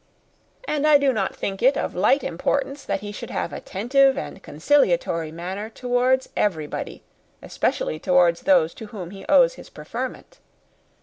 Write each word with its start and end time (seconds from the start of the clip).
And 0.67 0.87
I 0.87 0.97
do 0.97 1.13
not 1.13 1.35
think 1.35 1.61
it 1.61 1.77
of 1.77 1.93
light 1.93 2.23
importance 2.23 2.83
that 2.85 3.01
he 3.01 3.11
should 3.11 3.29
have 3.29 3.53
attentive 3.53 4.17
and 4.17 4.41
conciliatory 4.41 5.31
manners 5.31 5.73
towards 5.75 6.27
everybody, 6.35 7.03
especially 7.43 7.99
towards 7.99 8.41
those 8.41 8.73
to 8.73 8.87
whom 8.87 9.11
he 9.11 9.27
owes 9.29 9.53
his 9.53 9.69
preferment. 9.69 10.39